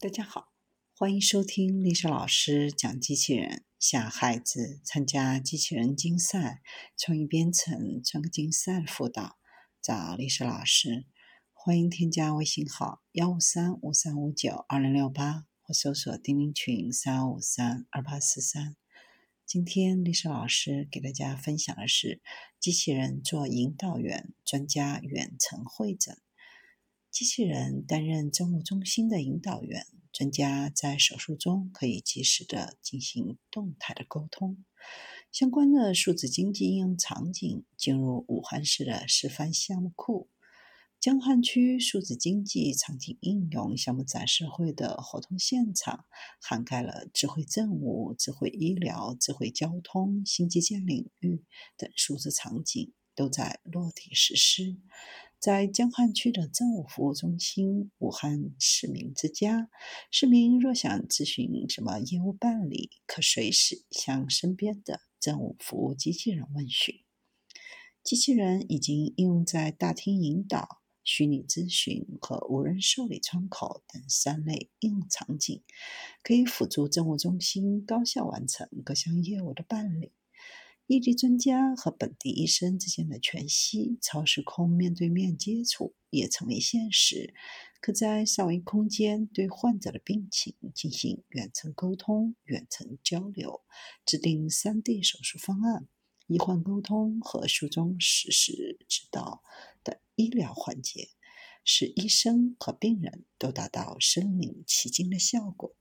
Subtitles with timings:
[0.00, 0.52] 大家好，
[0.94, 3.64] 欢迎收听丽莎老师讲机器人。
[3.80, 6.62] 想孩子参加机器人竞赛、
[6.96, 9.40] 创意编程、创客竞赛辅导，
[9.82, 11.08] 找丽莎老师。
[11.52, 18.76] 欢迎添加微信号幺五三五三五九二零六八，或搜索钉钉群三五三二八四三。
[19.44, 22.22] 今天丽莎老师给大家分享的是
[22.60, 26.16] 机器人做引导员，专家远程会诊。
[27.10, 34.64] 机器人担任政务中心的引导员，专家在手术中可以及时的进行动态的沟通。
[35.32, 40.28] 相关的数字经济应用场景进入武汉市的示范项目库。
[41.00, 46.04] 江汉区数字经济场景应用项目展示会的活动现场，
[46.40, 51.44] 涵盖了智慧政务、智慧医疗、智慧交通、新基建领域
[51.76, 54.76] 等数字场景，都在落地实施。
[55.40, 59.68] 在江汉区的政务服务中心“武汉市民之家”，
[60.10, 66.94] 市民若想咨询什么业务办理，可随时向身边的政务服务机器人问询。
[68.04, 75.62] 机器人已经应用在大厅引导、虚拟咨询和无人受理窗口等三类应用场景，
[76.22, 80.12] 可以辅助政务中心高效完成各项业务的办理。
[80.88, 87.34] 异地专家和本地医生之间的全息、超时空面对面接触也成为现实，
[87.82, 93.60] 可在三维空间对患者的病情进行远程沟通、远程交流，
[94.06, 95.86] 制定 3D 手术方案、
[96.26, 99.42] 医患沟通和术中实时指导
[99.82, 101.10] 等医疗环节，
[101.64, 105.76] 使医生和病人都达到身临其境的效果。